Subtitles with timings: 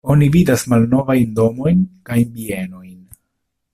[0.11, 2.97] Oni vidas malnovajn domojn kaj bienojn.